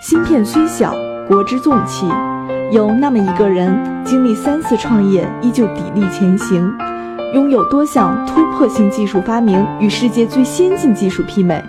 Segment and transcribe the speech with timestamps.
[0.00, 0.94] 芯片虽小，
[1.28, 2.06] 国之重器。
[2.72, 6.72] 有那么一个人，经历三次创业，依旧砥砺前行，
[7.34, 11.62] 拥有多项突破性技术发明，与世界最先进技术媲美。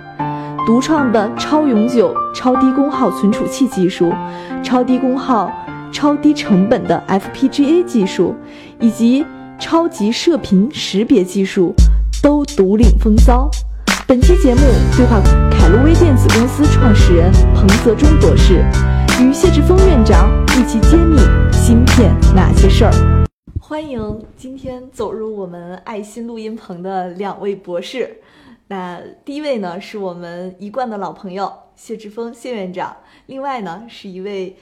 [0.65, 4.14] 独创的超永久、超低功耗存储器技术，
[4.63, 5.52] 超低功耗、
[5.91, 8.34] 超低成本的 FPGA 技术，
[8.79, 9.25] 以及
[9.59, 11.73] 超级射频识别技术，
[12.23, 13.50] 都独领风骚。
[14.07, 14.61] 本期节目
[14.95, 15.20] 对话
[15.72, 18.56] 凯路威电子公司创始人彭泽忠博士，
[19.24, 21.18] 与谢志峰院长一起揭秘
[21.50, 23.25] 芯片那些事儿。
[23.57, 28.18] 欢迎今天走入我们爱心录音棚的两位博士。
[28.68, 34.58] 那第一位呢，是我们一贯的老朋友谢志峰谢院长，另外呢，是一位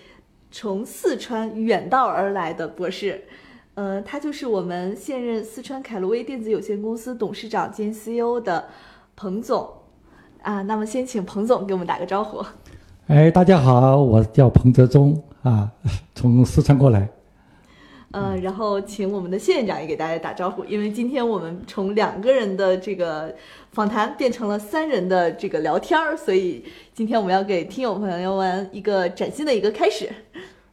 [0.51, 3.23] 从四川远道而来的博士，
[3.73, 8.69] 呃，他就是我们现任四川凯路威电子有限公司董事长兼 CEO 的
[9.15, 9.67] 彭总，
[10.41, 12.43] 啊，那么先请彭总给我们打个招呼。
[13.07, 15.69] 哎，大家好，我叫彭泽忠啊，
[16.15, 17.09] 从四川过来。
[18.11, 23.31] 嗯，然后请我们的谢院长也给大家打招呼，因为今天我们从两个人的这个
[23.71, 30.09] 访谈变成了三人的这个聊天儿，所以今天我们要给听友朋友们一个崭新的一个开始。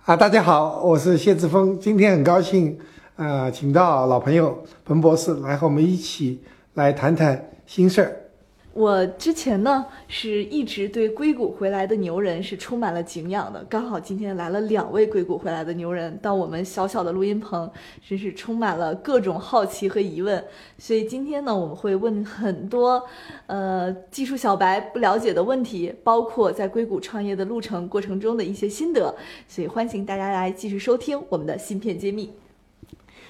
[0.04, 2.78] 啊，大家好，我是谢志峰，今天很高兴，
[3.16, 6.40] 呃，请到老朋友彭博士来和我们一起
[6.74, 8.16] 来谈谈心事儿。
[8.76, 17.70] 我之前呢是一直对硅谷回来的牛人是充满了敬仰的，刚好今天来了两位硅谷回来的牛人到我们小小的录音棚，
[18.06, 20.44] 真是充满了各种好奇和疑问。
[20.76, 23.02] 所以今天呢，我们会问很多，
[23.46, 29.14] 呃，技术小白不了解的问题，包括在硅谷创业的路程过程中的一些心得。
[29.48, 32.30] 所以欢迎大家来继续收听我们的芯片揭秘。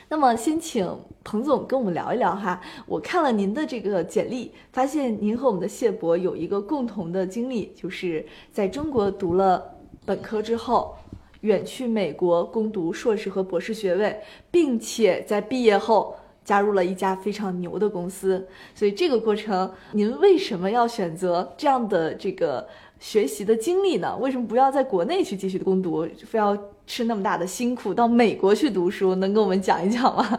[0.08, 0.88] 那么，先请
[1.24, 2.60] 彭总跟我们聊一聊哈。
[2.86, 10.94] 我看了您的这个简历，发现您和我们的谢博有一个共同的经历，就是在中国读了本科之后，
[11.40, 14.16] 远去美国攻读硕士和博士学位，
[14.48, 18.46] 并且在毕业后加入了一家非常牛的公司。
[18.77, 22.64] 所以这个过程，您为什么要选择这样的这个
[23.00, 24.16] 学习的经历呢？
[24.18, 26.56] 为什么不要在国内去继续攻读，非要？
[26.86, 30.39] 吃那么大的辛苦到美国去读书，能跟我们讲一讲吗？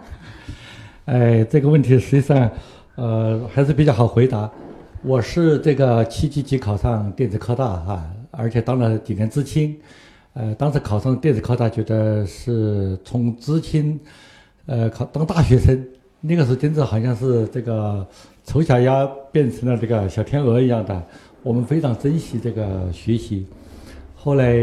[1.06, 2.50] 哎，这个问题实际上，
[2.96, 4.50] 呃，还是比较好回答。
[5.04, 9.78] 我是这个七级级考上电子科大哈，而且当了几年知青。
[10.34, 14.00] 呃，当时考上电子科大，觉得是从知青，
[14.68, 15.86] 呃，考当大学生，
[16.22, 18.06] 那个时候真的好像是这个
[18.44, 21.04] 丑小鸭变成了这个小天鹅一样的。
[21.42, 23.46] 我们非常珍惜这个学习。
[24.28, 24.54] 后来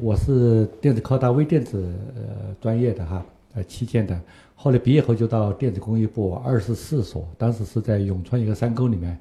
[0.00, 3.22] 我是电子科大微电子呃专业的哈，
[3.52, 4.18] 呃期间的。
[4.54, 9.20] 后来毕业后就到电子工业部二十四所，当时是在永川一个山沟里面，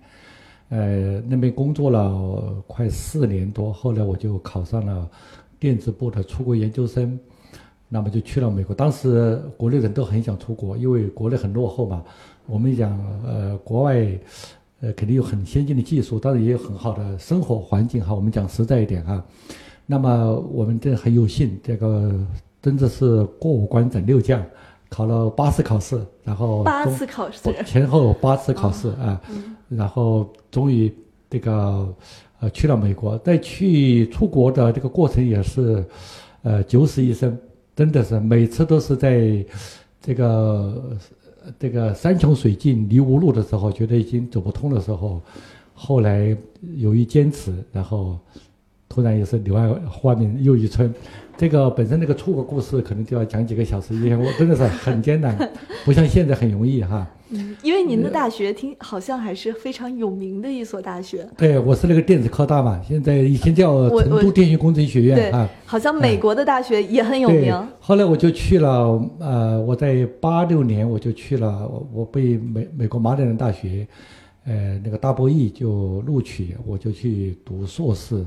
[0.70, 3.74] 呃那边工作了快四年多。
[3.74, 5.06] 后来我就考上了
[5.60, 7.20] 电子部的出国研究生，
[7.90, 8.74] 那么就去了美国。
[8.74, 12.02] 当时国内人都很想出国，因为国内很落后嘛。
[12.46, 14.08] 我们讲呃国外
[14.80, 18.16] 呃肯定有很先进的技术，当然也有很好的生活环境哈。
[18.16, 19.22] 我们讲实在一点哈。
[19.86, 22.14] 那么我们这很有幸，这个
[22.62, 24.42] 真的是过五关斩六将，
[24.88, 29.22] 考了八次考试，然后八次考试前后八次考试啊，
[29.68, 30.90] 然后终于
[31.30, 31.94] 这个
[32.40, 33.18] 呃去了美国。
[33.18, 35.84] 在去出国的这个过程也是，
[36.44, 37.38] 呃九死一生，
[37.76, 39.46] 真的是每次都是在
[40.02, 40.98] 这个
[41.60, 45.22] 这个山穷水尽离无路的时候，觉得已经走不通的时候，
[45.74, 46.36] 后来
[46.78, 48.18] 由于坚持，然后。
[48.94, 50.94] 突然也是柳暗花明又一村，
[51.36, 55.36] 这个本身那个出国故事可能就要讲几个小时，因为我真的是很艰难，
[55.84, 57.08] 不像现在很容易哈。
[57.32, 61.28] 嗯，因为您的大学听好像还是非常有名的一所大学。
[61.36, 65.50] 对，我是那个电子科大嘛，现在以前叫成都电信工程学院啊。
[65.66, 67.52] 好像美国的大学也很有名。
[67.80, 73.88] 后来我就去了，呃，我在八六年我就去了，我我被美美国马里兰大学，
[74.46, 78.24] 呃，那个大博弈就录取，我就去读硕士。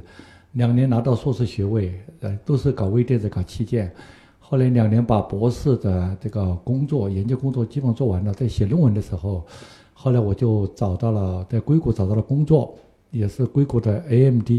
[0.56, 3.92] 两年拿到硕士学位，呃，都是搞微电子、搞器件。
[4.38, 9.44] 后来两年把博士的这个工作、研究工作基本做完了，在写论文的时候，
[9.92, 12.74] 后来我就找到了在硅谷找到了工作，
[13.10, 14.50] 也是硅谷的 AMD，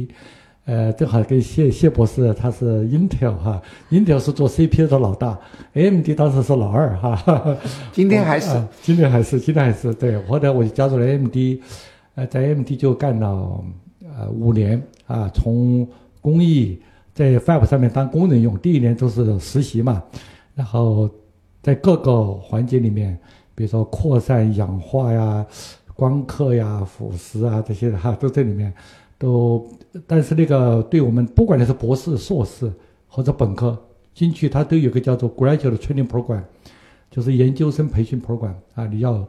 [0.66, 3.60] 呃，正好跟谢谢博士他是 Intel 哈
[3.90, 5.40] ，Intel 是做 CPU 的老大
[5.74, 7.58] ，AMD 当时是老二哈。
[7.92, 10.16] 今天还是， 今天还是，今天还是对。
[10.28, 11.36] 后来我就加入了 AMD，
[12.14, 13.64] 呃，在 AMD 就干了
[14.16, 14.80] 呃五年。
[15.08, 15.88] 啊，从
[16.22, 16.80] 工艺
[17.14, 20.04] 在 Fab 上面当工人用，第一年都是实习嘛，
[20.54, 21.10] 然后
[21.64, 23.18] 在各个环节里面，
[23.56, 25.46] 比如说扩散、氧化呀、
[25.96, 28.72] 光刻呀、腐蚀啊这些的哈，都在里面。
[29.20, 29.68] 都，
[30.06, 32.72] 但是那个对我们不管你是博士、硕士
[33.08, 33.76] 或者本科
[34.14, 36.44] 进去，它都有个叫做 graduate training program，
[37.10, 39.28] 就是研究生培训 program 啊，你要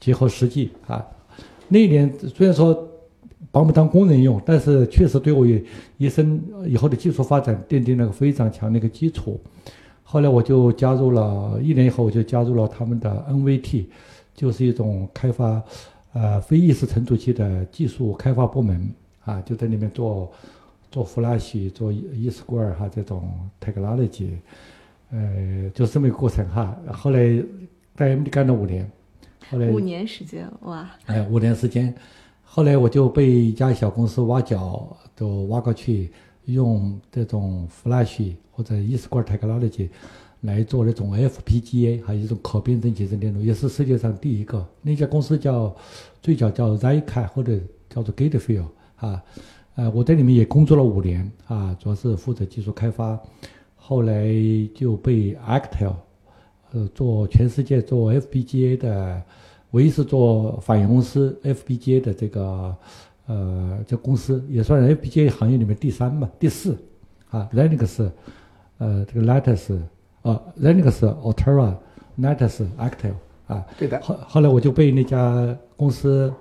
[0.00, 1.06] 结合实际啊。
[1.68, 2.88] 那一年虽然说
[3.50, 5.62] 把我们当工人用，但是确实对我也
[5.96, 9.40] 医生以后的技术发展奠定了个非常强的一个基础。
[10.02, 13.86] 后来我就加入了一年以后，我就加入了他们的 NVT，
[14.34, 15.62] 就是一种开发
[16.12, 18.88] 呃非意识存储器的技术开发部门
[19.24, 20.30] 啊，就在里面做
[20.90, 24.28] 做 Flash、做 eSquare 哈这种 technology，
[25.10, 26.76] 呃，就是这么一个过程哈。
[26.92, 27.42] 后来
[27.96, 28.88] 在 AMD 干了五年，
[29.50, 31.92] 后来五年时间哇，哎，五年时间，
[32.56, 36.10] 后来我就被一家小公司挖角，都挖过去。
[36.46, 39.90] 用这种 Flash 或者 eSquare Technology
[40.40, 44.66] 来做那种 FPGA，还有一种可编程集成电路，也是世界上第一个。
[44.80, 45.76] 那家公司叫
[46.22, 47.60] 最早叫 Zyka 或者
[47.90, 49.22] 叫做 Gatefield 啊，
[49.74, 53.20] 呃，我在里面也工作了五年啊，主要是负责技术开发。
[53.74, 54.32] 后来
[54.74, 55.94] 就被 Actel
[56.72, 59.22] 呃做全世界做 FPGA 的
[59.72, 62.74] 唯一是做反应公司 FBGA 的这个。
[63.28, 66.78] 呃，这公司也算是 FBGA 行业里面第三吧，第四，
[67.28, 68.08] 啊，Linux，
[68.78, 69.80] 呃，这个 Lattice，
[70.22, 71.74] 啊，Linux、Altera、
[72.20, 73.14] Lattice、Active，
[73.48, 74.00] 啊，对的。
[74.00, 76.32] 后后来我就被那家公司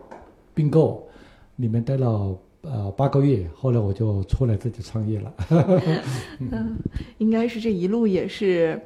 [0.53, 1.07] 并购，
[1.55, 5.33] 里面待了呃八个月，后来我就出来自己创业了。
[6.37, 6.77] 嗯，
[7.17, 8.79] 应该是这一路也是，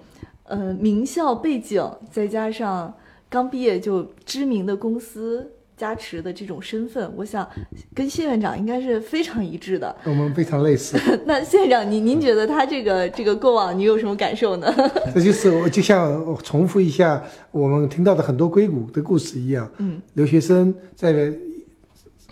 [0.44, 2.94] 呃，名校背景，再加上
[3.30, 5.52] 刚毕业就知名的公司。
[5.80, 7.50] 加持的这种身份，我想
[7.96, 9.96] 跟谢院长应该是非常一致的。
[10.04, 11.00] 我们非常类似。
[11.26, 14.70] 那谢院长，您您觉得他这个这个过往，你有什么感受呢？
[15.16, 19.72] 这就是我就像重复一下我们听到的很多硅谷的故事一样。
[19.78, 21.34] 嗯，留学生在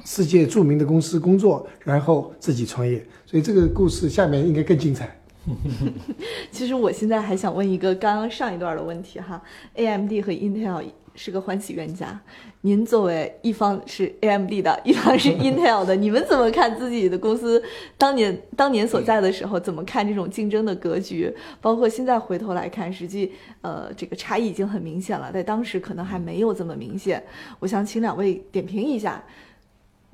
[0.03, 5.17] 世界著名的公司工作，然后自己创业，所以这个故事下面应该更精彩。
[6.51, 9.41] 其实我现在还想问一个刚刚上一段的问题哈
[9.75, 10.83] ，AMD 和 Intel。
[11.19, 12.21] 是个欢喜冤家，
[12.61, 17.59] 您作为一方是 AMD 的， 一方是 Intel 的，你们怎么看自己的公司
[17.97, 19.59] 当年当年所在的时候？
[19.59, 21.33] 怎么看这种竞争的格局？
[21.59, 27.23] 包括现在回头来看，实际呃这个差异已经很明显了，在当时可能还没有这么明显。
[27.57, 29.23] 我想请两位点评一下。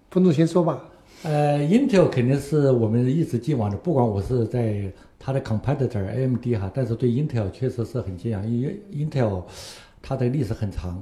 [0.10, 0.86] 彭总先说吧。
[1.24, 4.90] 呃，Intel 肯定是我们一直既往的，不管我是在
[5.24, 9.44] 它的 competitor AMD 哈，但是对 Intel 确实是很敬仰，因为 Intel。
[10.06, 11.02] 它的历史很长，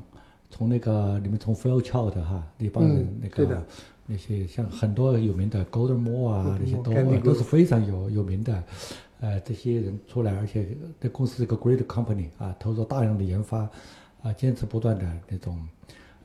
[0.52, 3.66] 从那个你们从 Fairchild 哈那帮人那个
[4.06, 8.64] 那些像很多有名的 Golden Moore 啊那些都都是非常有有名的，
[9.22, 13.68] 呃这些人出来，而且这公司是个 great company 啊，投入大量的研发
[14.22, 15.58] 啊，坚持不断的那种。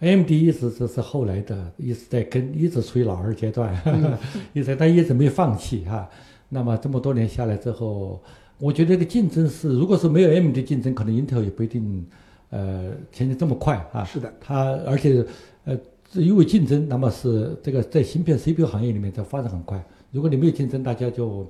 [0.01, 3.75] AMD 一直这是后来的，一直在跟，一直处于老二阶段，
[4.53, 6.07] 一直但一直没放弃哈。
[6.49, 8.23] 那么这么多年下来之后，
[8.59, 12.07] 我觉得这个竞争是，如果是没有 AMD 竞争，可能 Intel 也不一定。
[12.51, 14.05] 呃，前进这么快啊！
[14.05, 15.23] 是的，它而且
[15.65, 15.77] 呃，
[16.13, 19.85] 因为竞争，那么是这个在芯片 CPU 行业里面在发展很快。
[20.13, 21.45] 如果你没有竞争，大家就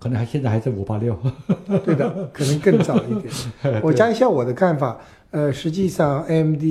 [0.00, 1.16] 可能还现在还在五八六。
[1.86, 3.32] 对的，可能更早一点。
[3.80, 5.00] 我加一下我的看法。
[5.30, 6.62] 呃，实际上 AMD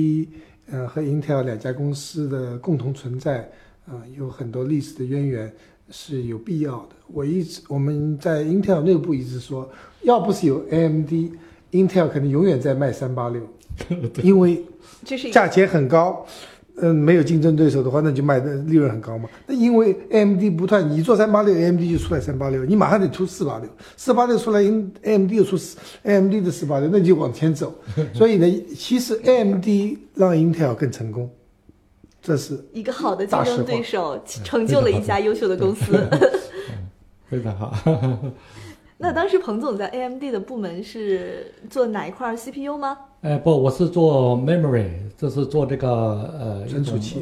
[0.70, 3.50] 呃和 Intel 两家公司的共同存在
[3.86, 5.50] 啊，有很多历史的渊源
[5.90, 6.96] 是有必要的。
[7.12, 9.68] 我一直我们在 Intel 内部一直说，
[10.02, 13.42] 要不是有 AMD，Intel 可能永远在卖三八六。
[14.22, 14.64] 因为
[15.04, 16.24] 这是价钱很高，
[16.76, 19.28] 嗯，没有竞争对手的话，那就卖的利润很高嘛。
[19.48, 24.60] 那因为 AMD 不断，你做三八六，AMD 就出来三八六，你马上得出四八六，四八六出来
[25.02, 25.56] ，AMD 又出
[26.04, 27.74] AMD 的四八六，那就往前走。
[28.14, 29.66] 所以呢，其实 AMD
[30.14, 31.28] 让 Intel 更成功，
[32.24, 35.92] 这是一个好的竞争对手，成就了一家优秀的公司。
[37.28, 37.70] 非常好。
[38.96, 42.96] 那当时彭总在 AMD 的部门是做哪一块 CPU 吗？
[43.20, 44.88] 哎，不，我是做 memory，
[45.18, 47.20] 这是做这个呃存储器，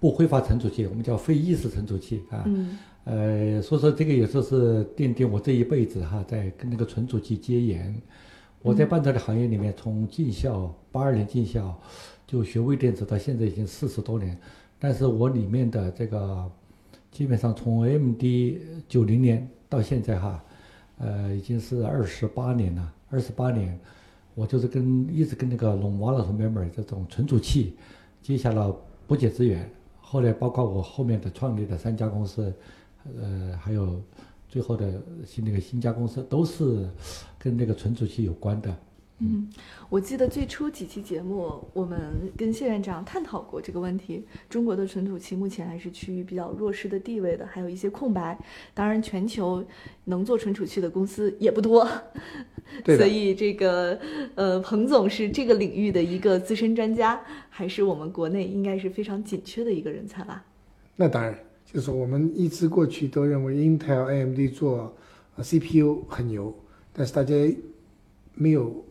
[0.00, 2.42] 不挥发存储器，我们叫非意识存储器啊。
[2.46, 2.76] 嗯。
[3.04, 7.94] 呃，所以说这个也就是奠定我这一辈子哈，在跟那个存储器接缘。
[8.60, 11.78] 我在半导体行业里面，从进校八二年进校
[12.32, 14.34] 就学微电子，到现在已经四十多年。
[14.78, 16.50] 但是我里面的这个
[17.10, 18.58] 基本上从 MD
[18.88, 20.42] 九零年到现在哈。
[20.98, 22.94] 呃，已经是二十八年了。
[23.10, 23.76] 二十八年，
[24.36, 27.74] 我就是跟一直跟那个龙瓦 o 和 memory 这种存储器
[28.22, 28.74] 接下了
[29.06, 29.68] 不解之缘。
[30.00, 32.54] 后来包括我后面的创立的三家公司，
[33.20, 34.00] 呃，还有
[34.48, 36.88] 最后的新那个新家公司，都是
[37.36, 38.72] 跟那个存储器有关的。
[39.24, 39.48] 嗯，
[39.88, 44.24] 我记得最初几期节目，我们跟谢院长探讨过这个问题。
[44.50, 48.36] 中国的存储器目前还是趋于比较弱势的地位的，还有一些空白。
[48.74, 49.64] 当然，全球
[50.06, 51.88] 能做存储器的公司也不多。
[52.82, 53.96] 对所以这个
[54.34, 60.44] 呃，彭总是这个领域的一个资深专家，还是我们国内应该是非常紧缺的一个人才吧？
[60.96, 64.92] 那当然，就是我们一直过去都认为 Intel、AMD 做
[65.40, 66.52] CPU 很牛，
[66.92, 67.34] 但是大家
[68.34, 68.84] 没有。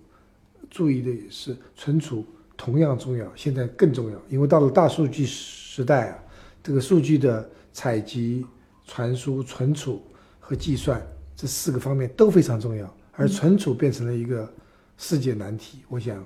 [0.72, 2.26] 注意的也是，存储
[2.56, 6.18] 同样重要，现在更重要，因为到了大数据时代啊，
[6.64, 8.46] 这个数据的采集、
[8.88, 10.02] 传输、存储
[10.40, 14.50] 和计算这四个方面都非常重要，而存储变成了一个
[14.98, 15.80] 世界难题。
[15.90, 16.26] 我想，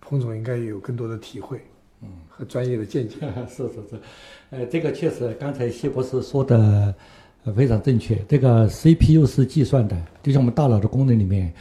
[0.00, 1.60] 彭总应该有更多的体会，
[2.00, 3.16] 嗯，和专业的见解。
[3.48, 4.00] 是是是，
[4.50, 6.94] 呃，这个确实，刚才谢博士说的
[7.54, 8.16] 非常正确。
[8.28, 11.52] 这个 CPU 是计算的，就像我们大脑的功能里面，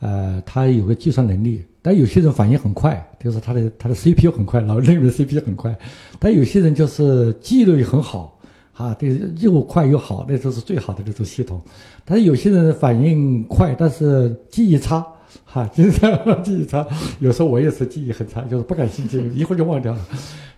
[0.00, 1.64] 呃，它有个计算能力。
[1.86, 5.72] 但有些人反应很快，就是他的他的 CPU 很快，脑认为 CPU 很快。
[6.18, 8.36] 但有些人就是记忆力很好，
[8.72, 11.62] 啊，对，又快又好，那就是最好的这种系统。
[12.04, 15.06] 但是有些人反应快，但是记忆差，
[15.44, 16.10] 哈，经常
[16.42, 16.84] 记忆差。
[17.20, 20.00] 有时候我也是记忆很差，就是不感兴趣，一会儿就忘掉了。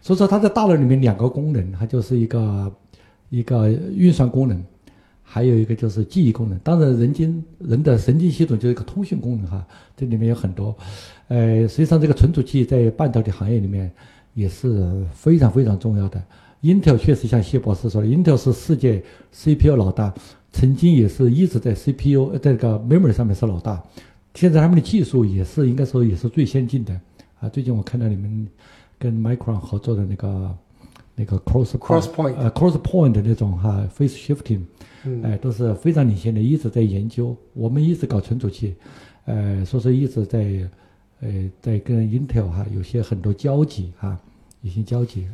[0.00, 2.73] 所以说，它在大脑里面两个功能，它就是一个
[3.28, 4.64] 一个运算功能。
[5.30, 9.62] 还有一个就是记忆功能，当然人经人的神经系统就是一个通讯功能哈，
[9.94, 10.75] 这里面有很多，
[11.28, 13.92] 呃，实际上这个存储器在半导体行业里面
[14.32, 16.20] 也是非常非常重要的。
[16.62, 20.14] Intel 确实像谢博士说的，Intel 是世界 CPU 老大，
[20.50, 23.85] 曾经也是一直在 CPU 在这个 memory 上面是老大，
[24.35, 26.99] 现在他们的技术也是应该说也是最先进的
[27.38, 27.50] 啊。
[27.50, 28.49] 最近我看到你们
[28.99, 30.56] 跟 Micron 合作的那个
[31.14, 34.62] 那个 cross cross point 呃 cross point 的那种哈 face shifting。
[35.23, 37.37] 哎，都是非常领先的，一直在研究。
[37.55, 38.75] 我们一直搞存储器，
[39.26, 40.38] 呃，所以说一直在，
[41.21, 41.28] 呃，
[41.61, 44.19] 在跟 Intel 哈有些很多交集哈，
[44.62, 45.26] 有些交集，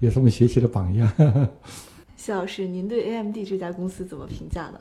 [0.00, 1.10] 也是我们学习的榜样。
[2.16, 4.78] 谢老师，您对 AMD 这家公司怎么评价呢？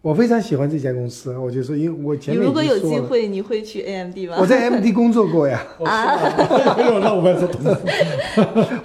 [0.00, 4.36] 我非常喜欢这家公司，我就说，因为我前面如果有机会，你会去 AMD 吗？
[4.38, 5.60] 我在 AMD 工作过呀。
[5.84, 6.14] 啊，
[6.86, 7.76] 有那我们是同事，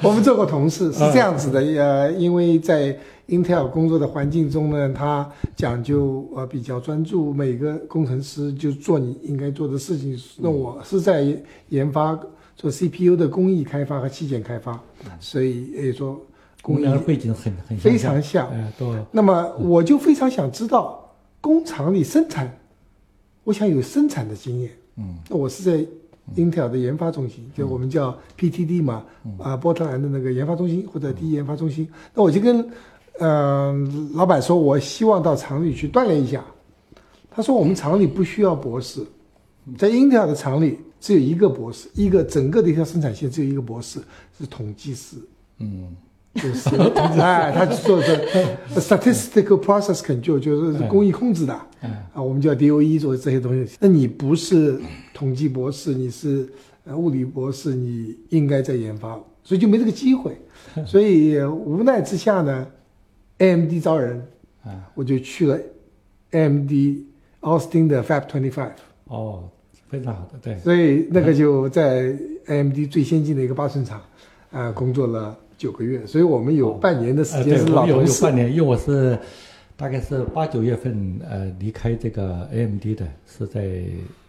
[0.02, 10.20] 我们做过同事，是这样子的，呃，因为在 Intel 工作的环境中呢，他讲究呃比较专注，每个工程师就做你应该做的事情。
[10.40, 11.36] 那我是在
[11.70, 12.20] 研发
[12.56, 14.80] 做 CPU 的工艺开发和器件开发，
[15.20, 16.22] 所以也说
[16.62, 18.52] 工艺背景很很非常像。
[19.12, 21.00] 那么我就非常想知道。
[21.42, 22.58] 工厂里生产，
[23.44, 24.72] 我想有生产的经验。
[24.96, 25.86] 嗯，那我是在
[26.38, 29.04] Intel 的研发中心，就我们叫 PTD 嘛，
[29.40, 31.86] 啊，波特兰的那个研发中心或者第一研发中心。
[32.14, 32.66] 那我就跟
[33.20, 36.44] 嗯老板说，我希望到厂里去锻炼一下。
[37.30, 39.06] 他说我们厂里不需要博士，
[39.78, 44.00] 在 Intel 的厂里只有一个博士，一个整个的一条生产线只有一个博士，
[44.38, 45.18] 是统计师。
[45.60, 45.96] 嗯。
[46.36, 46.68] 就是，
[47.22, 48.26] 哎，他做的
[48.78, 51.54] statistical process control 就是工艺控制的，
[52.12, 53.78] 啊，我们叫 DOE 做这些东西。
[53.80, 54.82] 那你不是
[55.14, 56.52] 统计博士，你是
[56.86, 59.10] 呃物理博士，你应该在研发，
[59.44, 60.36] 所以就没这个机会。
[60.88, 62.66] 所以无奈之下呢
[63.44, 64.26] ，AMD 招人，
[64.64, 65.60] 啊我就去了
[66.32, 66.72] AMD
[67.42, 68.72] Austin 的 Fab Twenty Five。
[69.06, 69.44] 哦，
[69.90, 70.58] 非常好的，对。
[70.60, 72.16] 所以那个就在
[72.48, 74.02] AMD 最先进的一个八寸厂，
[74.52, 75.38] 啊，工作了。
[75.56, 78.26] 九个月，所以我们有半年的时间是老同事。
[78.26, 79.18] 有半年，因为我是
[79.78, 83.82] 大概是八九月份呃离开这个 AMD 的，是在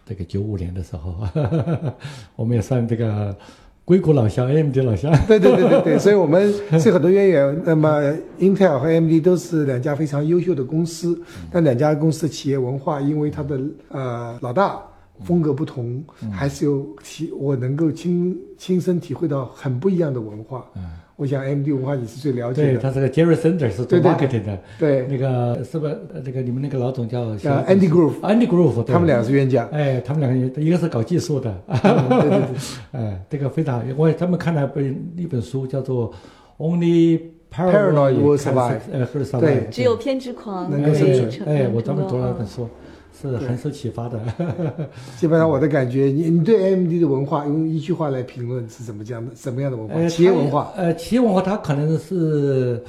[0.05, 1.27] 这个九五年的时候，
[2.37, 3.35] 我们也算这个
[3.85, 5.15] 硅谷老乡，AMD 老乡。
[5.27, 7.61] 对对对对对，所以我们 是很多渊源。
[7.63, 8.01] 那么
[8.39, 14.81] Intel 和 AMD 都是两家非常优秀的公司，但两家公司的企业文化，因为它的呃老大。
[15.23, 20.65] 风格不同，还是有体，我能够亲亲身体会到很不一样的文化。
[20.75, 20.83] 嗯，
[21.17, 22.71] 我想 M D 文化你是最了解的。
[22.73, 24.59] 对，他这个 Jerry Sender 是做 marketing 的。
[24.77, 29.65] 对，那个是不是那个你们那个老总叫叫 Andy Grove？Andy Grove，他们两个是冤家。
[29.71, 31.55] 哎，他们两个一个是搞技术的。
[31.67, 31.79] 对
[32.19, 32.41] 对对。
[32.99, 34.83] 哎，这个非常，我他们看了本
[35.15, 36.11] 一本书，叫做
[36.57, 38.79] Only Paranoid Will Survive。
[38.91, 41.47] 呃，或者对，只有偏执狂能够生存。
[41.47, 42.67] 哎，我专门读了本书。
[43.21, 44.19] 是很受启发的。
[45.17, 49.31] 基本上我的感觉，你你对 AMD 的文化用一句话来评论是怎么讲的？
[49.35, 50.07] 什么样的文化？
[50.07, 50.73] 企业文化？
[50.75, 52.83] 呃，企业文化它可能是，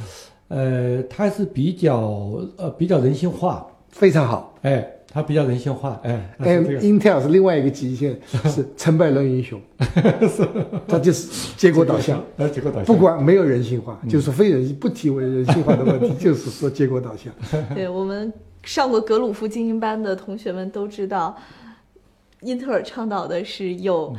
[0.49, 4.55] 呃，它是比较呃比较人性化，非常好。
[4.63, 6.01] 哎，它比较人性化。
[6.03, 8.19] 哎，Intel 是另外一个极限，
[8.51, 9.61] 是成败论英雄，
[10.29, 10.47] 是，
[10.89, 12.23] 它就是结果导向。
[12.37, 12.85] 呃， 结果导向。
[12.85, 17.33] 不管没有人性化，就是非人不提为人性化的问题，就是说结果导向。
[17.75, 18.33] 对我们。
[18.67, 21.35] 上过格鲁夫精英班的同学们都知道，
[22.41, 24.13] 英特尔倡导的是有，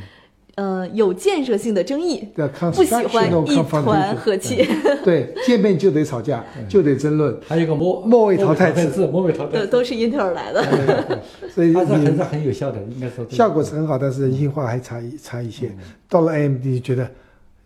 [0.56, 4.66] 呃，有建设性的争议，对，不喜欢一团和气。
[5.04, 11.22] 对，见面就得吵架，就得争论，还有一个末末位淘汰制制，末位淘汰都制，都是英特尔来的。
[11.54, 15.76] 所以它是还是你很有效的，应该说效果是很好，但是人性化还差一差一些。
[16.08, 17.12] 到了 AMD 觉得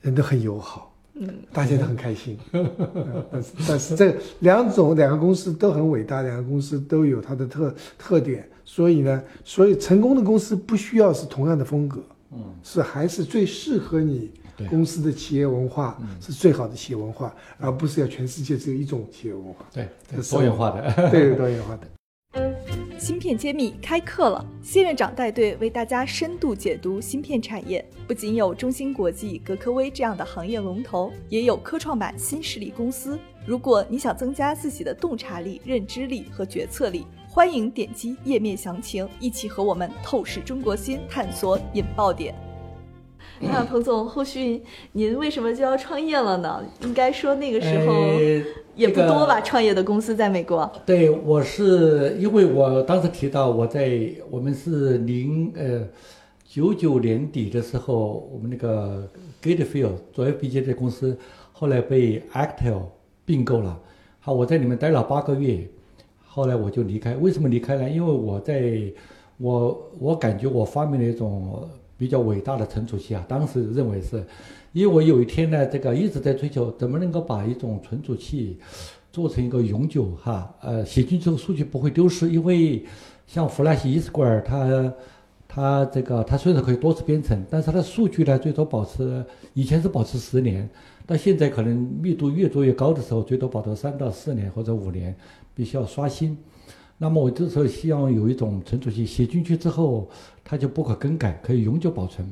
[0.01, 0.90] 人都很友好，
[1.23, 2.35] 嗯，大家都很开心。
[2.53, 2.67] 嗯
[3.31, 12.01] 但是但是这两种两个公司都很伟大，两个公司都有它的特特点，所以呢，所以成功的公司不需要是同样的风格，
[12.31, 14.31] 嗯，是还是最适合你
[14.67, 20.91] 公司的企业文化嗯是最好的企业文化，而不是要全世界只有一种企业文化，对这是多元化的。
[21.11, 21.87] 对多元化的。
[22.97, 27.83] 芯片揭秘开课了，谢院长带队为大家深度解读芯片产业。
[28.07, 33.19] 不仅有中芯国际、格科威这样的行业龙头，也有科创板新势力公司。
[33.45, 42.35] 如果你想增加自己的洞察力、认知力和决策力，欢迎点击页面详情，一起和我们透视中国芯，探索引爆点。
[43.39, 44.61] 那彭总，后续
[44.91, 46.63] 您为什么就要创业了呢？
[46.81, 48.43] 应该说那个时候呃
[48.75, 50.71] 也不这个多吧，创业的公司在美国。
[50.85, 55.87] 对，我是因为我当时提到我在我们是零呃
[56.45, 59.07] 九九年底的时候，我们那个
[59.41, 61.17] Gatefield 左 FPGA 这公司
[61.51, 62.83] 后来被 Actel
[63.25, 63.79] 并购了，
[64.19, 65.67] 好，我在里面待了八个月，
[66.25, 67.15] 后来我就离开。
[67.15, 67.89] 为什么离开呢？
[67.89, 68.81] 因为我在
[69.37, 74.23] 我我感觉我发明了一种比较伟大的存储器啊，当时认为是，
[74.73, 78.57] 因为我有一天呢，这个一直在追求怎么能够把一种存储器
[79.11, 82.85] 做成一个永久哈，呃，写进去后数据不会丢失，因为
[83.27, 84.93] 像 Flash e Square 它
[85.47, 90.69] 它这个它虽然可以多次编程，但是它的数据呢最多保持以前是保持十年，
[91.05, 95.13] 到现在可能密度越做越高的时候，最多保持三到四年或者五年，
[95.53, 96.37] 必须要刷新。
[96.97, 100.07] 那么我这时候希望有一种存储器写进去之后，
[100.45, 102.25] 它就不可更改，可以永久保存。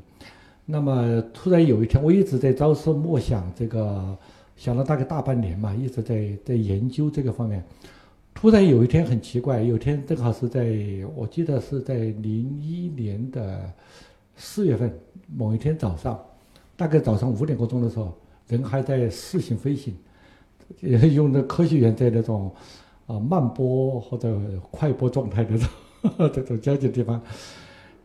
[0.72, 4.16] 那么突然有一天，我一直在朝思暮想这个，
[4.56, 7.64] 想了大概大半年嘛，一直在在研究这个方面。
[8.36, 10.78] 突然有一天很奇怪，有天正好是在
[11.16, 13.68] 我记得是在零一年的
[14.36, 14.94] 四月份
[15.36, 16.24] 某一天早上，
[16.78, 18.16] 大概早上五点多钟的时候，
[18.48, 19.96] 人还在试行飞行，
[21.16, 22.52] 用的科学员在那种
[23.08, 27.20] 啊慢波或者快波状态的这种 这种交接地方，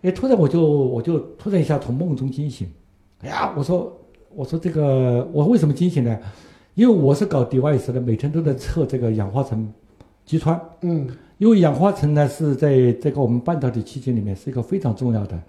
[0.04, 2.68] 哎，突然我就我就突然一下从梦中惊醒，
[3.22, 3.90] 哎呀，我说
[4.34, 6.18] 我说这个我为什么惊醒呢？
[6.74, 9.72] 因为我是搞 device 的，每天都在测这个氧化层
[10.26, 15.40] 击穿，嗯因为氧化层呢是在这个我们半导体器件里面是一个非常重要的，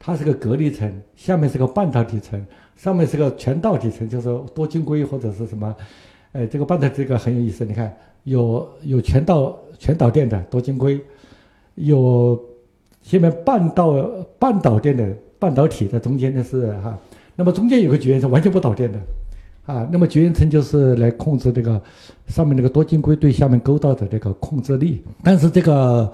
[0.00, 5.72] 它是个隔离层，下面是个半导体层，上面是个全导体层，就是多晶硅或者是什么，
[6.32, 11.00] 呃，这个半导体这个很有意思，你看有有全导全导电的多晶硅，
[11.76, 12.38] 有
[13.02, 13.94] 下面半导
[14.38, 15.06] 半导电的
[15.38, 16.98] 半导体的中间的是哈，
[17.36, 18.98] 那么中间有个绝缘层完全不导电的。
[19.64, 21.80] 啊，那么绝缘层就是来控制这个
[22.26, 26.12] 上面那个多晶硅对下面沟道的这个控制力，但是这个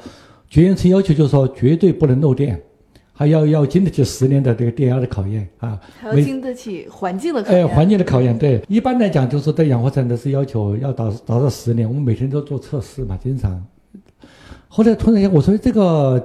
[0.51, 2.61] 绝缘层要求就是说绝对不能漏电，
[3.11, 7.66] 还要要经得起十年的这个电压的考验啊，还要经得起环境的考哎，验。
[7.68, 13.64] 环境的考验，对，一般来讲就是对氧化层的是要求要达达到十年，我们每天都做测试嘛，经常。
[14.68, 16.22] 后来突然间我说这个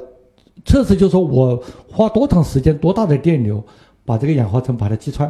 [0.66, 1.62] 测试就是说我
[1.92, 3.64] 花多长时间、多大的电流
[4.06, 5.28] 把这个氧化层把它击穿，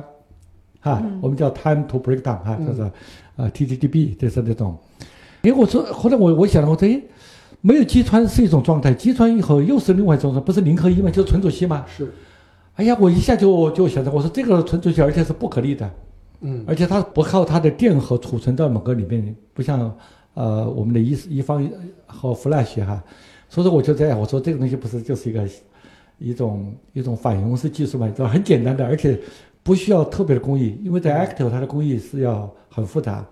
[0.81, 2.91] 啊，嗯我们叫 time to break down 哈、嗯就是
[3.35, 4.77] 呃 TTDB 就是那种。
[5.41, 7.01] 哎，我说后来我我想了，我说哎，
[7.61, 11.09] 没有击穿是一种状态，击穿以后又是另外一种状态，不是零和一吗？
[11.09, 11.85] 就是存储器吗？
[11.87, 12.13] 是，
[12.75, 15.89] 哎呀，我一下就就想着，我说这个存储器而且是不可逆的。
[16.45, 19.95] 嗯而且它不靠它的电荷储存到某个里面，不像
[20.33, 21.65] 呃我们的一一方
[22.05, 23.01] 和 Flash 哈，
[23.53, 25.47] 所以说我就这样，我说这个东西不是就是一个
[26.17, 29.19] 一种一种反应式技术嘛，这很简单的，而且
[29.61, 33.23] 不需要特别的工艺，因为在 Active 它的工艺是要很复杂，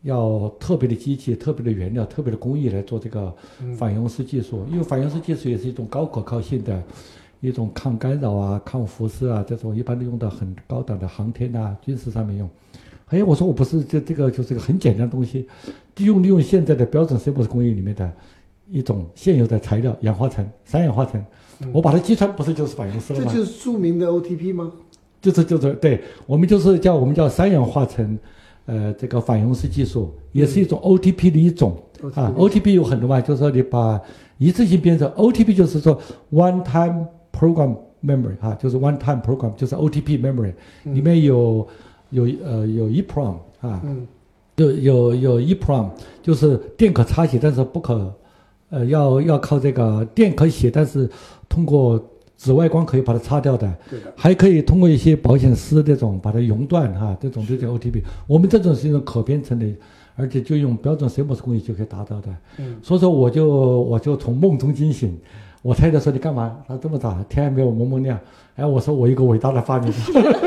[0.00, 3.30] 要特别的机器、特别的原料、特别的工艺来做这个
[3.76, 6.82] 反应式技术，因为反应式技术也是一种高可靠性的。
[7.42, 12.48] 一种抗干扰啊、抗辐射啊，这种一般都用到很高档的航天啊、军事上面用。
[13.08, 15.46] 哎，我说我不是这这个就是个很简单的东西，
[15.96, 18.10] 利用利用现在的标准 CMOS 工艺里面的
[18.70, 21.24] 一种现有的材料氧化层、三氧化层，
[21.72, 23.30] 我把它击穿，不是就是反应式了吗？
[23.32, 24.72] 这就是著名的 OTP 吗？
[25.20, 26.02] 就是就是对。
[26.26, 28.18] 我们就是叫我们叫三氧化层，
[28.66, 31.76] 呃，这个反应式技术也是一种 OTP 的一种。
[32.14, 34.00] 啊 OTP，OTP 有很多嘛，就是说你把
[34.38, 35.98] 一次性编程，OTP 就是说
[36.30, 37.74] one time program
[38.04, 40.52] memory 啊，就是 one time program，就是 OTP memory，、
[40.84, 41.66] 里面有
[42.10, 44.06] 有呃有 EEPROM 啊，嗯。
[44.56, 45.90] 有有有 EEPROM，
[46.22, 48.10] 就是电可插写，但是不可，
[48.76, 51.08] 呃，要要靠这个电可以写，但是
[51.48, 51.98] 通过
[52.36, 59.66] 紫外光可以把它擦掉的，对的，还可以通过一些保险丝这种把它熔断哈，这种这种 OTP，我们这种是一种可编程的，
[60.14, 62.28] 而且就用标准 CMOS 工艺就可以达到的。
[62.58, 65.18] 嗯，所以说我就我就从梦中惊醒，
[65.62, 66.56] 我太太说你干嘛？
[66.68, 68.18] 他这么早，天还没有蒙蒙亮。
[68.54, 69.92] 哎，我说我一个伟大的发明，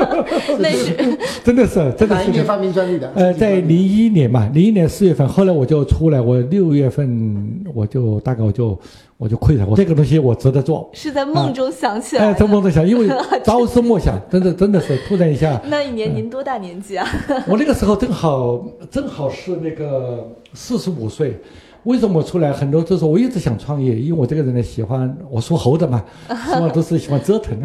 [0.58, 0.94] 那是
[1.44, 3.08] 真的是真的是哪一年发明专利的？
[3.14, 8.76] 呃，在零一年嘛，零一年四月份，后来我就出来，我六月份我就大概我就
[9.16, 10.90] 我就亏了，我这个东西我值得做。
[10.92, 12.40] 是在梦中想起来哎，的。
[12.40, 13.08] 在梦中想，因为
[13.44, 17.06] 朝思暮想，真的真的是突然一下，那一年您多大年纪啊？
[17.46, 21.38] 我那个时候正好正好是那个四十五岁。
[21.84, 22.52] 为什么我出来？
[22.52, 27.58] 很多就是我一直想创业，因为我这个人呢喜欢我属猴的嘛， 希望都是喜欢折腾。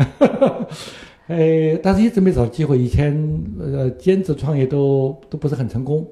[1.28, 2.80] 呃， 但是一直没找到机会。
[2.80, 3.14] 以前
[3.60, 6.06] 呃兼职创业都都不是很成功。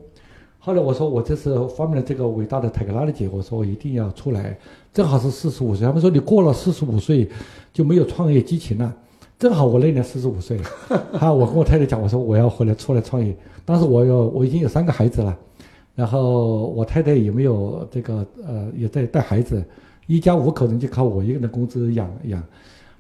[0.60, 4.58] 后来我说我这次发明了这个伟大的 technology，我说我一定要出来。
[4.94, 7.28] 正好是四十五岁，他们说你过了四十五岁
[7.74, 8.94] 就没有创业激情了。
[9.40, 10.58] 正好我那年四十五岁，
[11.14, 13.36] 哈，我跟我太太讲，我说我要回来出来创业。
[13.66, 15.38] 当时我有我已经有三个孩子了，
[15.96, 19.64] 然后我太太也没有这个呃也在带孩子，
[20.08, 22.44] 一家五口人就靠我一个人的工资养养。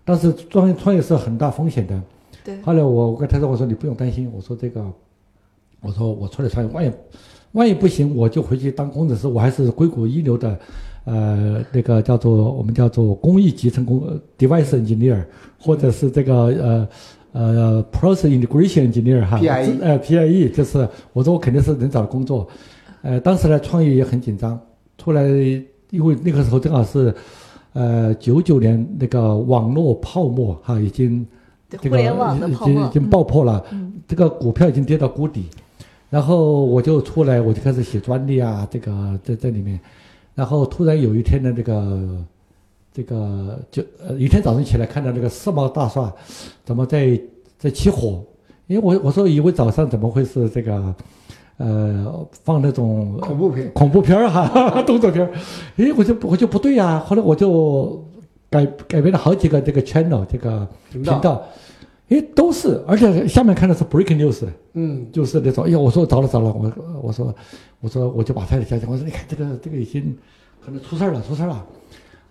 [0.05, 2.01] 但是创业创业是很大风险的。
[2.43, 4.85] 对，后来我我跟太太我说你不用担心，我说这个，
[5.81, 6.91] 我说我出来创业，万一
[7.53, 10.59] 万一不行，我就回去当工程师，我还是硅谷一流的，
[11.05, 15.23] 呃，那个叫做我们叫做工艺集成工呃 device engineer，
[15.57, 16.87] 或者是这个呃
[17.31, 22.45] 呃 process integration engineer 哈 PIE 呃 PIE，就是我说我肯定是能找到工作，
[23.03, 24.59] 呃，当时呢创业也很紧张，
[24.97, 25.21] 出来
[25.91, 27.13] 因为那个时候正好是，
[27.73, 31.23] 呃九九年那个网络泡沫哈已经。
[31.81, 33.93] 这个已经已经爆破了，嗯。
[34.07, 35.45] 这个股票已经跌到谷底，
[36.07, 39.79] 然后我就出来，我就开始写专利啊，这个在这里面，
[40.35, 42.23] 然后突然有一天呢，这个
[42.93, 46.13] 这个就呃一天早上起来看到那个世贸大厦
[46.63, 47.19] 怎么在
[47.57, 48.23] 在起火，
[48.67, 50.93] 因为我我说以为早上怎么会是这个
[51.57, 55.31] 呃放那种恐怖片，恐怖片儿哈， 动作片儿，
[55.77, 58.03] 诶，我就我就不对呀、后来我就
[58.49, 61.13] 改改编了好几个这个 channel 这个频道。
[61.13, 61.43] 频道，
[62.09, 66.71] 诶，都是，而且下面看的是 breaking news，嗯，就是那种，哎呀，我说着了着了，我
[67.03, 67.33] 我说
[67.81, 70.15] 我说我就把太太叫起来，我说你看这个这个已经
[70.63, 71.65] 可能出事儿了，出事儿了。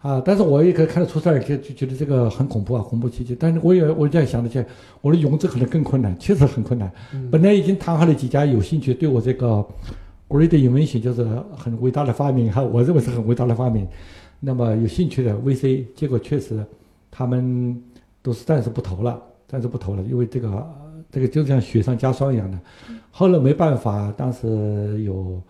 [0.02, 0.20] 啊！
[0.24, 3.36] 但是我也可以看得出事儿，就就觉得这个很恐怖啊，恐怖袭击。
[3.38, 4.62] 但是我也我这样想的，去
[5.00, 6.90] 我的融资可能更困难，确实很困难。
[7.30, 9.64] 本来已经谈好了几家有兴趣对我这个
[10.28, 11.24] great invention，就是
[11.56, 13.86] 很伟大的发明哈，我认为是很伟大的发明，
[14.40, 16.64] 那么有兴趣的 VC，结果确实
[17.10, 17.80] 他们
[18.22, 20.74] 都是暂时不投了，暂时不投了，因为这个
[21.12, 22.58] 这个就像雪上加霜一样的。
[23.10, 25.40] 后来没办法，当时有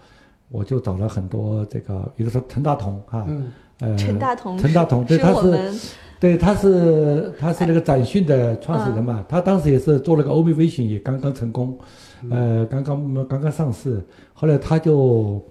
[0.50, 3.50] 我就找了很多这个，比如说陈大同啊，嗯，
[3.82, 5.72] 呃，陈大同陈大同，对，他是
[6.20, 11.76] 对，他是他是那个展讯的创始人嘛，他当时也是做了个 o m i Vision，也刚刚成功，
[12.30, 14.00] 呃，刚刚刚刚上市，
[14.32, 15.42] 后来他就，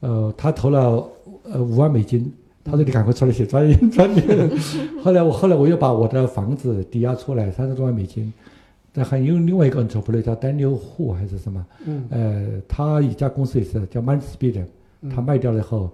[0.00, 1.08] 呃，他投了
[1.44, 2.32] 呃五万美金，
[2.64, 4.20] 他说你赶快出来写专业专利，
[5.02, 8.32] 后来我后来我又把我的房子抵押出来三十多万美金，
[8.92, 14.64] 再还有另外一个 entrepreneur 叫 Daniel Hu 还是什么，嗯，呃，他一家公司也是叫 Mindspeed，
[15.02, 15.10] 嗯。
[15.14, 15.88] 他卖掉了以后，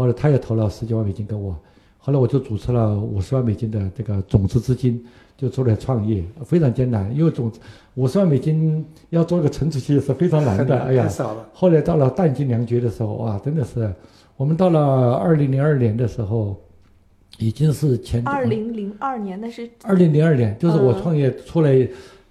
[0.00, 1.54] 后来他也投了十几万美金给我，
[1.98, 5.04] 后来我就组织了五十万美金的这个种子资金，
[5.36, 7.52] 就出来创业，非常艰难，因为种
[7.96, 13.92] 五十万美金要做一个存储器是非常难的，哎呀太，少了，后来到了弹尽粮绝的时候，哇，真的是，
[14.38, 16.58] 我们到了二零零二年的时候，
[17.36, 21.02] 已经是前二零零二年，那是二零零二年，就是我嗯。
[21.02, 21.86] 创业出来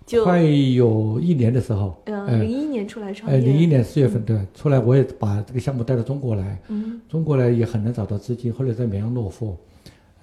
[0.10, 9.56] 就快有一年的时候，嗯哎零一年出来创哎，业，零一年四月份对，出来我也把这个项目带到中国来，嗯中国来也很难找到资金，后来在绵阳落户，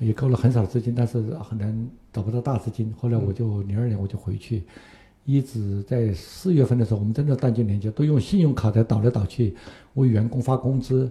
[0.01, 2.93] 也够了很少的资金，但是很难找不到大资金。
[3.01, 4.65] 后来我就零二年我就回去，
[5.25, 9.55] 一直在四月份的时候，我们真的弹尽粮绝，都用信用卡在倒来倒去
[9.95, 11.09] 为员工发工资，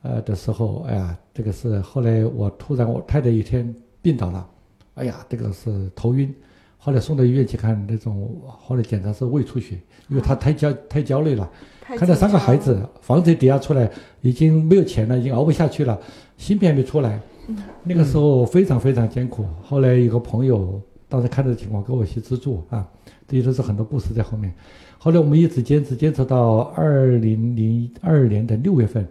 [0.00, 4.48] 呃的时候，哎呀，这个是后来我突然我太太一天病倒了，
[4.94, 6.34] 哎呀，这个是头晕。
[6.86, 9.76] 后来送到医院去看，那种后来检查是胃出血，
[10.08, 11.50] 因为他太焦太焦虑了，
[11.84, 15.98] 看到三个孩子房子抵押出来，已经没有钱了，已经熬不下去了，
[16.36, 17.20] 芯片还没出来，
[17.82, 19.44] 那个时候非常非常艰苦。
[19.60, 22.88] 后来有个朋友当时看到情况给我一些资助啊，
[23.26, 24.54] 这些都是很多故事在后面。
[24.96, 29.04] 后来我们一直坚持坚持到二零零二年的六月份，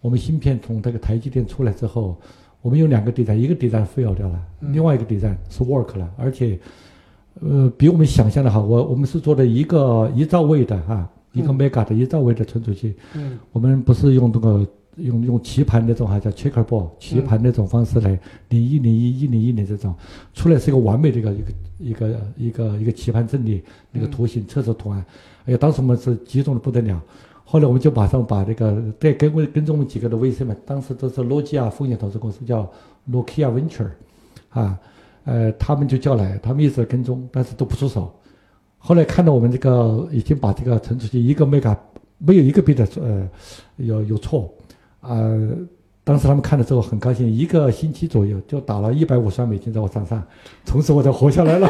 [0.00, 2.20] 我们芯片从这个台积电出来之后，
[2.60, 6.58] 我们有两个地站，一个地站 fail 掉了，另外一个地站是 work 了，而且。
[7.40, 8.60] 呃，比我们想象的好。
[8.62, 13.38] 我我们是做的一个一兆位的哈、一个 mega 的一兆位的存储器，嗯。
[13.52, 14.66] 我们不是用这个
[14.96, 19.94] 用用棋盘那种哈叫 checkerboard 棋盘那种方式来零一零一一零一零这种，
[20.34, 23.62] 出来是一个完美的一个一个一个一个一个棋盘阵列
[23.92, 25.02] 那个图形测试图案。
[25.46, 27.00] 哎呀，当时我们是激动的不得了。
[27.44, 32.70] 后来我们就马上把这个再跟我跟着我们几个的 VC 们，当时都是诺基亚风险投资公司叫
[33.10, 33.88] Nokia Venture，
[34.50, 34.78] 啊，
[35.24, 38.12] 呃，他们就叫来，他们一直跟踪，但是都不出手。
[38.78, 41.78] 后来看到我们这个已经把这个存储器一个没敢
[42.18, 43.28] 没有一个 bit 呃
[43.76, 44.52] 有有错，
[45.00, 45.18] 啊，
[46.02, 50.22] 当时他们看了之后很高兴，一个星期左右就打了一百五十万美金在我账上，
[50.64, 51.68] 从此我才活下来了。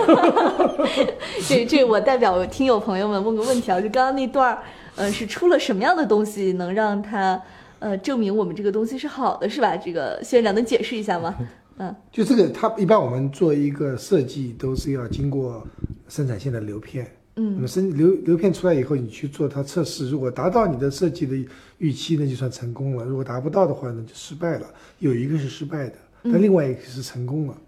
[1.48, 4.58] 这这我代表听友朋友们问个问题啊，就刚刚那段儿。
[4.96, 7.40] 呃，是出了什么样的东西能让他
[7.78, 9.74] 呃证明我们这个东西是好的，是吧？
[9.74, 11.34] 这个薛院长能解释一下吗？
[11.82, 15.66] 嗯，就这个，它一般我们做一个设计都是要经过
[16.08, 21.34] 生产线的流片，嗯，那么生流流片出来以后，你去做它测试，如果达到你的设计的
[21.78, 24.66] 预期，那就算成功了；如果达不到的话，那就失败了。
[24.98, 27.54] 有一个是失败的，但另外一个是成功了。
[27.56, 27.64] 嗯，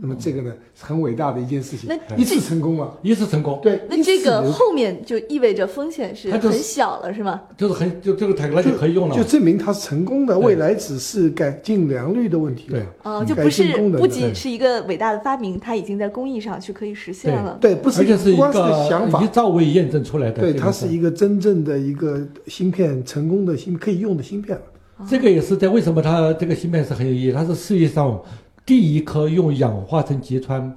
[0.00, 7.42] 那么这个呢，很伟大的一件事情，那一次成功了，一次成功，对，那这个后面就意味着风险是很小了，是吗？
[7.56, 12.78] 就是很就这个台那就可以用了，就证明它是成功的，未来只是改进良率的问题了。
[12.78, 17.58] 对，啊，就不是不仅是一个伟大的发明，它已经在工艺上去可以实现了。
[17.60, 18.52] 对，不是，而且是一个
[18.88, 20.40] 想法，一兆位验证出来的。
[20.40, 24.62] 对，它是一个真正的一个芯片，成功的芯可以用的芯片了。
[25.08, 28.20] 这个也是在为什么它这个芯片是很有意义，它是世界上。
[28.66, 30.76] 第一颗用氧化层击穿，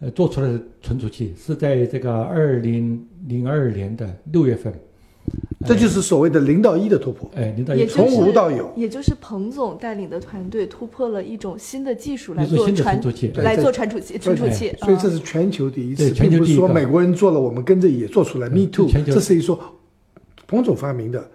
[0.00, 4.72] 呃，做出来的存储器是在这个二零零二年的六月份，
[5.66, 7.30] 这就是所谓的零到一的突破。
[7.36, 14.74] 哎，零到一，从无到有，也就是彭总带领的团队突破了一种新的技术来做存储器，来做存储器，存储器。
[14.78, 18.48] 所以这是全球第一次，并不是说美国人做了，我们跟着也做出来。
[18.48, 19.60] Me too，这是一说
[20.46, 21.30] 彭总发明的。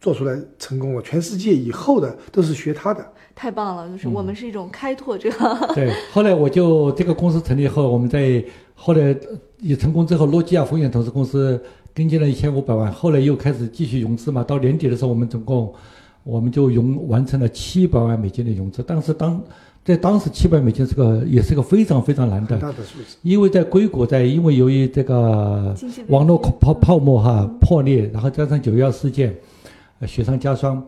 [0.00, 3.88] 做出来成功了，全世界以后的都是学他的，太棒了！
[3.90, 5.58] 就是我们是一种开拓这个。
[5.74, 8.42] 对， 后来我就这个公司成立后，我们在
[8.74, 9.16] 后来
[9.58, 11.60] 也成功之后，诺基亚风险投资公司
[11.92, 14.44] 跟进了一千五百万，后来又开始继续融资嘛。
[14.44, 15.74] 到年底的时候，我们总共
[16.22, 18.84] 我们就融完成了七百万美金的融资。
[18.86, 19.42] 但是当
[19.84, 23.16] 在当时七百美金是个也是个非常非常难的，大的数字。
[23.22, 25.74] 因为在硅谷，在因为由于这个
[26.06, 29.34] 网络泡泡沫哈破裂，然后加上九幺事件。
[29.34, 29.36] 呃，
[30.06, 30.84] 雪上加霜。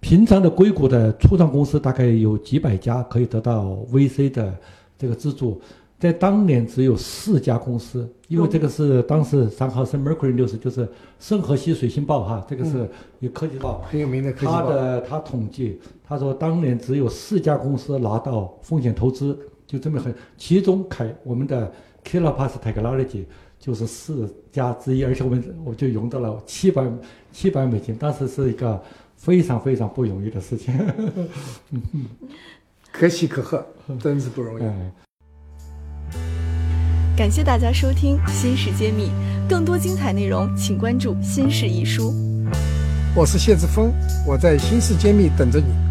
[0.00, 4.54] 平常的硅谷的初创公司大概有几百家可以得到 VC 的
[4.98, 5.58] 这个资助，
[5.98, 10.86] 在当年只有四家公司，因为这个是当时三号是 Mercury News，就是
[11.18, 12.86] 圣荷西水星报哈，这个是
[13.20, 14.62] 有科技报很有名的科技报。
[14.62, 21.72] 他的他统计，他说当年只有四家公司拿到风险投资，就这么很，其中凯我们的
[22.04, 23.24] Killer Pass Technology。
[23.64, 26.84] 就是四家之一，而且我们我就融到了七百
[27.32, 28.78] 七百美金，当时是一个
[29.16, 30.78] 非常非常不容易的事情，
[32.92, 33.66] 可喜可贺，
[33.98, 34.62] 真是不容易。
[37.16, 39.06] 感谢大家收听《新事揭秘》，
[39.48, 42.10] 更多精彩内容请关注《新事一书》。
[43.16, 43.90] 我是谢志峰，
[44.28, 45.83] 我在《新事揭秘》等着你。